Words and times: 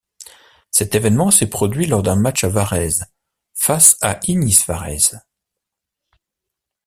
Cet 0.71 0.95
événement 0.95 1.29
s'est 1.29 1.45
produit 1.45 1.85
lors 1.85 2.01
d'un 2.01 2.15
match 2.15 2.43
à 2.43 2.49
Varèse 2.49 3.05
face 3.53 3.97
à 4.01 4.19
Ignis 4.23 4.57
Varèse. 4.67 5.19